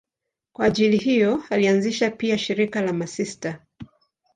Kwa 0.53 0.65
ajili 0.65 0.97
hiyo 0.97 1.43
alianzisha 1.49 2.11
pia 2.11 2.37
shirika 2.37 2.81
la 2.81 2.93
masista. 2.93 3.61